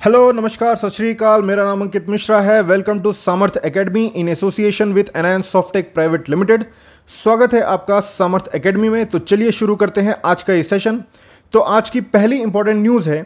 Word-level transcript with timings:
Hello 0.00 0.30
नमस्कार, 0.32 0.74
सत 0.76 0.88
श्रीकाल 0.88 1.42
मेरा 1.42 1.64
नाम 1.64 1.80
अंकित 1.82 2.08
मिश्रा 2.08 2.40
है। 2.40 2.60
Welcome 2.62 3.00
to 3.00 3.12
Samarth 3.12 3.56
academy 3.64 4.04
in 4.16 4.28
association 4.28 4.92
with 4.92 5.10
NN 5.16 5.42
Softech 5.42 5.92
private 5.94 6.28
limited 6.30 6.64
स्वागत 7.10 7.54
है 7.54 7.60
आपका 7.62 7.98
सामर्थ 8.00 8.48
एकेडमी 8.54 8.88
में। 8.88 9.04
तो 9.06 9.18
चलिए 9.18 9.50
शुरू 9.50 9.76
करते 9.76 10.00
हैं 10.00 10.14
आज 10.24 10.42
का 10.42 10.54
ये 10.54 10.62
सेशन 10.62 11.02
तो 11.52 11.60
आज 11.60 11.90
की 11.90 12.00
पहली 12.00 12.38
इंपॉर्टेंट 12.38 12.82
न्यूज़ 12.82 13.10
है 13.10 13.22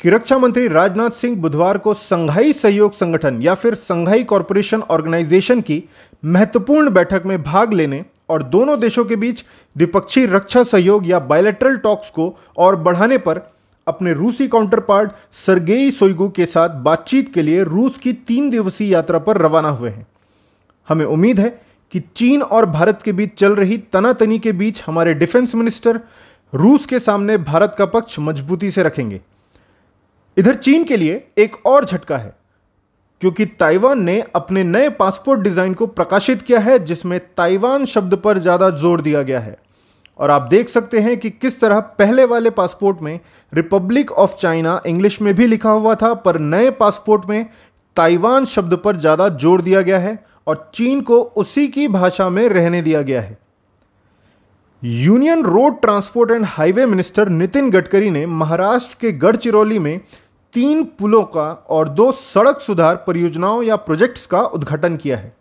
कि 0.00 0.10
रक्षा 0.10 0.38
मंत्री 0.38 0.66
राजनाथ 0.68 1.10
सिंह 1.12 1.36
बुधवार 1.36 1.78
को 1.78 1.94
संघाई 1.94 2.52
सहयोग 2.54 2.94
संगठन 2.94 3.40
या 3.42 3.54
फिर 3.54 3.74
संघाई 3.76 4.24
कॉरपोरेशन 4.24 4.82
ऑर्गेनाइजेशन 4.82 5.60
की 5.60 5.82
महत्वपूर्ण 6.24 6.90
बैठक 6.90 7.26
में 7.26 7.42
भाग 7.42 7.72
लेने 7.72 8.04
और 8.30 8.42
दोनों 8.42 8.80
देशों 8.80 9.04
के 9.04 9.16
बीच 9.16 9.44
द्विपक्षीय 9.76 10.26
रक्षा 10.26 10.62
सहयोग 10.64 11.06
या 11.06 11.18
बायलेटरल 11.24 11.76
टॉक्स 11.76 12.10
को 12.10 12.34
और 12.58 12.76
बढ़ाने 12.78 13.18
पर 13.18 13.48
अपने 13.86 14.12
रूसी 14.12 14.46
काउंटर 14.48 14.80
पार्ट 14.80 15.10
सरगेई 15.46 15.90
सोइगु 15.90 16.28
के 16.28 16.46
साथ 16.46 16.68
बातचीत 16.82 17.32
के 17.34 17.42
लिए 17.42 17.62
रूस 17.64 17.98
की 17.98 18.12
तीन 18.28 18.48
दिवसीय 18.50 18.88
यात्रा 18.92 19.18
पर 19.18 19.38
रवाना 19.38 19.68
हुए 19.70 19.90
हैं। 19.90 20.06
हमें 20.88 21.04
उम्मीद 21.04 21.40
है 21.40 21.48
कि 21.92 22.00
चीन 22.16 22.42
और 22.42 22.66
भारत 22.66 23.02
के 23.02 23.12
बीच 23.12 23.34
चल 23.34 23.54
रही 23.54 23.76
तनातनी 23.92 24.38
के 24.38 24.52
बीच 24.52 24.82
हमारे 24.86 25.12
डिफेंस 25.14 25.54
मिनिस्टर 25.54 26.00
रूस 26.52 26.86
के 26.86 26.98
सामने 26.98 27.36
भारत 27.44 27.74
का 27.78 27.86
पक्ष 27.86 28.18
मजबूती 28.20 28.70
से 28.70 28.82
रखेंगे। 28.82 29.20
इधर 30.36 30.54
चीन 30.56 30.84
के 30.84 30.96
लिए 30.96 31.22
एक 31.38 31.54
और 31.66 31.84
झटका 31.84 32.16
है, 32.16 32.34
क्योंकि 33.22 33.46
ताइवान 33.60 34.02
ने 34.04 34.20
अपने 34.34 34.64
नए 34.64 34.88
पासपोर्ट 34.90 35.40
डिज़ाइन 35.40 35.74
को 35.74 35.86
प्रकाशित 35.88 36.42
किया 36.42 36.58
है, 36.60 36.78
जिसमें 36.80 37.18
ताइवान 37.36 37.86
शब्द 37.86 38.14
पर 38.16 38.38
ज़्यादा 38.38 38.70
ज़ोर 38.72 39.00
दिया 39.00 39.22
गया 39.22 39.40
है। 39.40 39.56
और 40.18 40.30
आप 40.30 40.42
देख 40.42 40.68
सकते 40.68 41.00
हैं 41.00 41.16
कि 41.16 41.30
किस 41.30 41.60
तरह 41.60 41.80
पहले 41.98 42.24
वाले 42.24 42.50
पासपोर्ट 42.52 43.00
में 43.02 43.18
रिपब्लिक 43.52 44.12
ऑफ़ 44.12 44.36
चाइना 44.36 44.80
इंग्लिश 44.86 45.20
में 45.22 45.34
भी 45.34 45.46
लिखा 45.46 45.70
हुआ 45.70 45.94
था, 45.94 46.12
पर 46.14 46.38
नए 46.38 46.70
पासपोर्ट 46.72 47.28
में 47.28 47.46
ताइवान 47.96 48.46
शब्द 48.46 48.74
पर 48.74 48.96
ज़्यादा 48.96 49.28
ज़ोर 49.30 49.62
दिया 49.62 49.80
गया 49.82 49.98
है 49.98 50.18
और 50.46 50.70
चीन 50.74 51.00
को 51.00 51.20
उसी 51.36 51.66
की 51.68 51.88
भाषा 51.88 52.28
में 52.30 52.48
रहने 52.48 52.82
दिया 52.82 53.02
गया 53.02 53.20
है। 53.20 53.38
Union 54.82 55.44
road 55.44 55.80
transport 55.80 56.30
and 56.30 56.44
highway 56.46 56.86
minister 56.86 57.28
Nitin 57.28 57.70
Gadkari 57.70 58.10
ने 58.10 58.24
महाराष्ट्र 58.26 58.96
के 59.00 59.12
गढ़चिरौली 59.14 59.78
में 59.78 60.00
तीन 60.54 60.84
पुलों 60.98 61.22
का 61.26 61.50
और 61.70 61.88
दो 61.88 62.10
सड़क 62.14 62.60
सुधार 62.60 62.96
परियोजनाओं 63.06 63.62
या 63.62 63.76
प्रोजेक्ट्स 63.78 64.26
का 64.26 64.40
उद्घाटन 64.40 64.96
किया 64.96 65.16
है, 65.16 65.32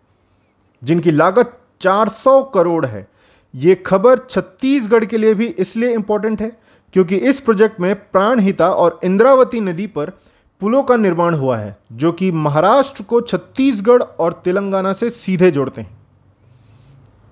जिनकी 0.81 1.11
लागत 1.11 1.57
400 1.81 2.41
करोड़ 2.53 2.85
है। 2.85 3.07
ये 3.55 3.75
खबर 3.75 4.19
छत्तीसगढ़ 4.29 5.05
के 5.05 5.17
लिए 5.17 5.33
भी 5.33 5.45
इसलिए 5.45 5.93
इंपॉर्टेंट 5.93 6.41
है 6.41 6.51
क्योंकि 6.93 7.15
इस 7.15 7.39
प्रोजेक्ट 7.39 7.79
में 7.79 7.93
प्राणहिता 7.95 8.69
और 8.69 8.99
इंद्रावती 9.03 9.59
नदी 9.59 9.87
पर 9.87 10.11
पुलों 10.61 10.81
का 10.83 10.95
निर्माण 10.95 11.33
हुआ 11.33 11.57
है, 11.57 11.77
जो 11.91 12.11
कि 12.11 12.31
महाराष्ट्र 12.31 13.03
को 13.03 13.21
छत्तीसगढ़ 13.21 14.01
और 14.01 14.41
तेलंगाना 14.45 14.93
से 14.93 15.09
सीधे 15.09 15.51
जोड़ते 15.51 15.81
हैं। 15.81 15.97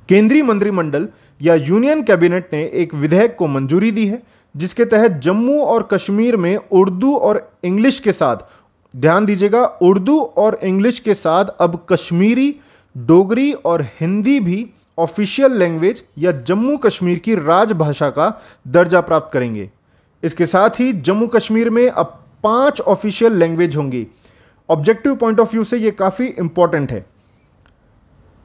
केंद्रीय 0.10 0.44
मंत्रिमंडल 0.44 1.08
या 1.42 1.56
यूनियन 1.56 2.04
कैबिनेट 2.04 2.50
ने 2.54 2.64
एक 2.74 2.94
विधेयक 2.94 3.36
को 3.36 3.48
मंजूरी 3.48 3.92
दी 3.92 4.06
है, 4.08 4.22
जिसके 4.56 4.86
तहत 4.86 5.12
जम्मू 5.12 5.60
और 5.62 5.88
कश्मीर 5.94 6.38
में 6.38 6.56
उर्दू 6.58 7.16
और 7.16 7.52
इंग्लिश 7.64 8.00
के 8.00 8.12
साथ, 8.12 8.38
ध्यान 8.94 9.26
दीजिएगा, 9.26 9.66
उर्दू 9.66 10.20
और 10.20 10.60
इंग्लिश 10.64 11.00
के 11.00 11.14
साथ 11.14 11.46
अब 11.60 11.86
कश्मीरी, 11.90 12.56
डोगरी 12.96 13.52
और 13.54 13.82
हिंदी 14.00 14.40
भी 14.40 14.66
ऑफिशियल 14.98 15.54
लैंग्वेज 15.54 16.04
या 16.18 16.32
जम्मू 16.48 16.78
कश्मीर 16.78 17.20
की 17.20 17.36
राजभाषा 17.36 18.10
का 18.10 18.42
दर्जा 18.68 19.02
प्राप्त 19.02 19.34
करेंगे। 19.34 19.70
इसके 20.24 20.46
साथ 20.46 20.80
ही 20.80 20.92
जम्मू 20.94 21.28
कश्मीर 21.28 21.70
में 21.70 21.88
अब 21.90 22.20
पाँच 22.44 22.82
ऑफिशियल 22.82 23.34
लैंग्वेज 23.34 23.76
होंगी। 23.76 24.06
ऑब्जेक्टिव 24.70 25.16
पॉइंट 25.16 25.40
ऑफ़ 25.40 25.52
व्यू 25.52 25.64
से 25.64 25.78
यह 25.78 25.92
काफ़ी 25.92 26.26
इंपॉर्टेंट 26.28 26.92
है। 26.92 27.06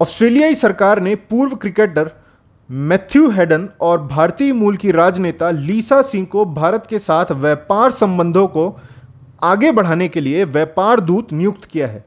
ऑस्ट्रेलियाई 0.00 0.54
सरकार 0.54 1.00
ने 1.00 1.14
पूर्व 1.14 1.54
क्रिकेटर 1.56 2.10
मैथ्यू 2.70 3.30
हेडन 3.30 3.68
और 3.80 4.02
भारतीय 4.02 4.52
मूल 4.52 4.76
की 4.76 4.90
राजनेता 4.90 5.50
लीसा 5.50 6.02
सिंह 6.02 6.26
को 6.26 6.44
भारत 6.44 6.86
के 6.90 6.98
साथ 6.98 7.32
व्यापार 7.32 7.90
संबंधों 7.90 8.46
को 8.48 8.80
आगे 9.42 9.72
बढ़ाने 9.72 10.08
के 10.08 10.20
लिए 10.20 10.44
व्यापार 10.44 11.00
दूत 11.00 11.32
नियुक्त 11.32 11.64
किया 11.64 11.86
है। 11.88 12.04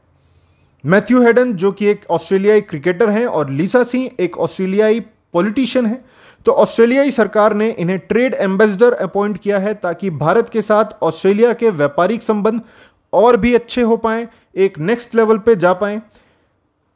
मैथ्यू 0.86 1.22
हेडन, 1.22 1.52
जो 1.52 1.72
कि 1.72 1.86
एक 1.86 2.00
ऑस्ट्रेलियाई 2.10 2.60
क्रिकेटर 2.60 3.10
हैं, 3.10 3.26
और 3.26 3.50
लीसा 3.50 3.84
सिंह 3.84 4.10
एक 4.20 4.38
ऑस्ट्रेलियाई 4.38 5.00
पॉलिटिशियन 5.32 5.86
है। 5.86 6.04
तो 6.46 6.52
ऑस्ट्रेलियाई 6.52 7.10
सरकार 7.10 7.54
ने 7.54 7.70
इन्हें 7.70 7.98
ट्रेड 7.98 8.34
एम्बेसडर 8.34 8.92
अपॉइंट 8.92 9.38
किया 9.38 9.58
है, 9.58 9.74
ताकि 9.74 10.10
भारत 10.10 10.48
के 10.48 10.62
साथ 10.62 10.84
ऑस्ट्रेलिया 11.02 11.52
के 11.52 11.70
व्यापारिक 11.70 12.22
संबंध 12.22 12.60
और 13.12 13.36
भी 13.36 13.54
अच्छे 13.54 13.82
हो 13.82 13.96
पाएँ, 13.96 14.28
एक 14.56 14.78
नेक्स्ट 14.78 15.14
लेवल 15.14 15.38
पे 15.38 15.56
जा 15.56 15.72
पाए। 15.72 16.02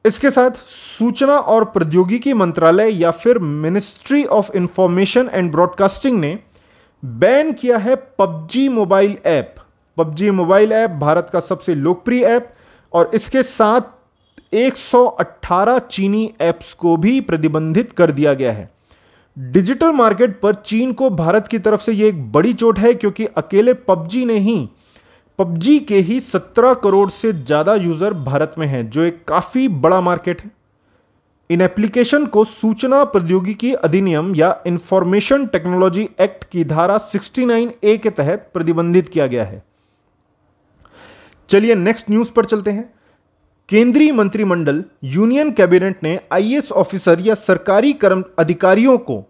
इसके 0.04 0.30
साथ 0.30 0.50
सूचना 0.98 1.36
और 1.36 1.64
प्रौद्योगिकी 1.64 2.32
मंत्रालय 2.32 2.90
या 2.90 3.10
फिर 3.10 3.38
ministry 3.38 4.24
of 4.24 4.52
information 4.52 5.30
and 5.32 5.50
broadcasting 5.52 6.20
ने 6.20 6.38
बैन 7.04 7.52
किया 7.52 7.78
है 7.78 7.94
PUBG 8.18 8.68
mobile 8.68 9.16
app. 9.26 9.54
PUBG 9.96 10.30
mobile 10.30 10.72
app 10.72 10.90
Bharat 10.90 11.30
का 11.32 11.40
सबसे 11.40 11.74
लोकप्रिय 11.74 12.24
ऐप 12.24 12.55
और 12.92 13.10
इसके 13.14 13.42
साथ 13.42 14.54
118 14.54 15.78
चीनी 15.80 16.30
ऐप्स 16.40 16.72
को 16.74 16.96
भी 16.96 17.20
प्रतिबंधित 17.22 17.92
कर 17.92 18.10
दिया 18.10 18.34
गया 18.34 18.52
है। 18.52 18.70
डिजिटल 19.36 19.92
मार्केट 19.92 20.40
पर 20.40 20.54
चीन 20.56 20.92
को 20.92 21.10
भारत 21.12 21.48
की 21.48 21.58
तरफ़ 21.58 21.80
से 21.80 21.92
यह 21.92 22.08
एक 22.08 22.32
बड़ी 22.32 22.52
चोट 22.54 22.78
है 22.78 22.92
क्योंकि 22.94 23.26
अकेले 23.26 23.74
पबजी 23.74 24.24
ने 24.24 24.38
ही, 24.38 24.68
पबजी 25.38 25.78
के 25.80 25.98
ही 26.00 26.20
17 26.22 26.74
करोड़ 26.74 27.08
से 27.10 27.32
ज़्यादा 27.32 27.74
यूज़र 27.74 28.14
भारत 28.14 28.54
में 28.58 28.66
हैं, 28.66 28.88
जो 28.90 29.02
एक 29.02 29.24
काफ़ी 29.24 29.66
बड़ा 29.68 30.00
मार्केट 30.00 30.40
है। 30.40 30.50
इन 31.50 31.60
एप्लीकेशन 31.60 32.24
को 32.26 32.44
सूचना 32.44 33.02
प्रौद्योगिकी 33.04 33.72
अधिनियम 33.74 34.34
या 34.34 34.56
इंफॉर्मेशन 34.66 35.46
टेक्नोलॉजी 35.46 36.08
एक्ट 36.20 36.44
की 36.44 36.64
धारा 36.64 36.98
69 37.10 37.70
ए 37.84 37.96
के 37.98 38.10
तहत 38.10 38.50
प्रतिबंधित 38.54 39.08
किया 39.08 39.26
गया 39.26 39.44
है। 39.44 39.62
चलिए 41.48 41.74
नेक्स्ट 41.74 42.10
न्यूज़ 42.10 42.30
पर 42.32 42.44
चलते 42.44 42.70
हैं। 42.70 42.94
केंद्रीय 43.68 44.12
मंत्रिमंडल 44.12 44.84
यूनियन 45.04 45.50
कैबिनेट 45.50 46.02
ने 46.02 46.20
आईएएस 46.32 46.72
ऑफिसर 46.72 47.20
या 47.20 47.34
सरकारी 47.34 47.92
कर्म 47.92 48.24
अधिकारियों 48.38 48.98
को 48.98 49.24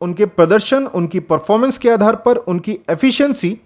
उनके 0.00 0.26
प्रदर्शन, 0.26 0.86
उनकी 0.86 1.20
परफॉर्मेंस 1.20 1.78
के 1.78 1.90
आधार 1.90 2.16
पर, 2.16 2.36
उनकी 2.36 2.78
एफिशिएंसी 2.90 3.58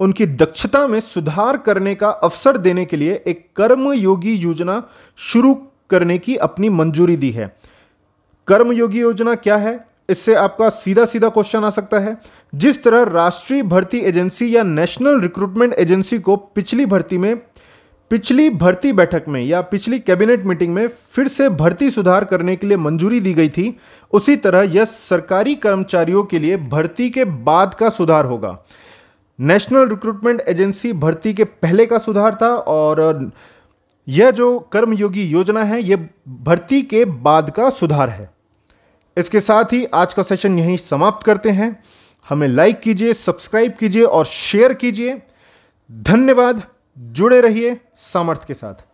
उनकी 0.00 0.26
दक्षता 0.26 0.86
में 0.86 1.00
सुधार 1.00 1.56
करने 1.56 1.94
का 1.94 2.08
अवसर 2.08 2.56
देने 2.56 2.84
के 2.84 2.96
लिए 2.96 3.22
एक 3.26 3.48
कर्मयोगी 3.56 4.32
योजना 4.32 4.82
शुरू 5.16 5.54
करने 5.90 6.18
की 6.18 6.36
अपनी 6.36 6.68
मंजूरी 6.68 7.16
दी 7.16 7.30
है। 7.30 7.56
कर्मयोगी 8.46 9.00
योजना 9.00 9.34
क्या 9.34 9.56
है? 9.56 9.88
इससे 10.08 10.34
आपका 10.34 10.68
सीधा 10.68 11.04
सीधा 11.04 11.28
क्वेश्चन 11.28 11.64
आ 11.64 11.70
सकता 11.70 11.98
है। 11.98 12.16
जिस 12.54 12.82
तरह 12.82 13.02
राष्ट्रीय 13.02 13.62
भर्ती 13.62 13.98
एजेंसी 13.98 14.56
या 14.56 14.62
नेशनल 14.62 15.20
रिक्रूटमेंट 15.20 15.74
एजेंसी 15.74 16.18
को 16.18 16.36
पिछली 16.36 16.86
भर्ती 16.86 17.18
में, 17.18 17.36
पिछली 18.10 18.48
भर्ती 18.50 18.92
बैठक 18.92 19.24
में 19.28 19.40
या 19.42 19.60
पिछली 19.60 19.98
कैबिनेट 19.98 20.44
मीटिंग 20.44 20.74
में 20.74 20.86
फिर 20.88 21.28
से 21.28 21.48
भर्ती 21.48 21.90
सुधार 21.90 22.24
करने 22.24 22.56
के 22.56 22.66
लिए 22.66 22.76
मंजूरी 22.76 23.20
दी 23.20 23.34
गई 23.34 23.48
थी, 23.48 23.76
उसी 24.12 24.36
तरह 24.36 24.62
यह 24.74 24.84
सरकारी 24.84 25.54
कर्मचारियों 25.54 26.22
के 26.24 26.38
लिए 26.38 26.56
भर्ती 26.56 27.10
के 27.10 27.24
बाद 27.24 27.74
का 27.74 27.88
सुधार 27.88 28.24
होगा। 28.24 28.56
नेशनल 29.40 29.88
रिक्रूटमेंट 29.88 30.40
एजेंसी 30.40 30.92
भर्ती 30.92 31.34
के 31.34 31.44
पहले 31.44 31.86
का 31.86 31.98
सुधार 31.98 32.38
था 32.42 32.48
और 32.48 33.30
यह 34.08 34.30
जो 34.30 34.58
कर्मयोगी 34.72 35.22
योजना 35.22 35.62
है, 35.62 35.82
यह 35.82 36.08
भर्ती 36.28 36.82
के 36.82 37.04
बाद 37.04 37.50
का 37.50 37.70
सुधार 37.70 38.08
है। 38.08 38.37
इसके 39.18 39.40
साथ 39.40 39.64
ही 39.64 39.84
आज 39.84 40.14
का 40.14 40.22
सेशन 40.22 40.58
यहीं 40.58 40.76
समाप्त 40.76 41.26
करते 41.26 41.50
हैं। 41.50 41.84
हमें 42.28 42.48
लाइक 42.48 42.80
कीजिए 42.80 43.14
सब्सक्राइब 43.14 43.72
कीजिए 43.72 44.02
और 44.02 44.24
शेयर 44.24 44.74
कीजिए। 44.74 45.22
धन्यवाद। 45.92 46.62
जुड़े 46.98 47.40
रहिए 47.40 47.80
सामर्थ्य 48.12 48.44
के 48.48 48.54
साथ। 48.54 48.87